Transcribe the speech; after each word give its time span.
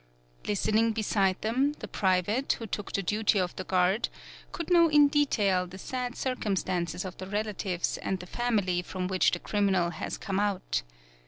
Listening 0.47 0.93
beside 0.93 1.39
them, 1.43 1.73
the 1.73 1.87
private, 1.87 2.53
who 2.53 2.65
took 2.65 2.91
the 2.91 3.03
duty 3.03 3.37
of 3.37 3.55
the 3.55 3.63
guard, 3.63 4.09
could 4.51 4.71
know 4.71 4.89
in 4.89 5.09
detail 5.09 5.67
the 5.67 5.77
sad 5.77 6.15
circumstances 6.17 7.05
of 7.05 7.15
the 7.17 7.27
relatives 7.27 7.99
and 7.99 8.19
the 8.19 8.25
family 8.25 8.81
from 8.81 9.07
which 9.07 9.29
the 9.29 9.37
criminal 9.37 9.91
has 9.91 10.17
come 10.17 10.39
out. 10.39 10.81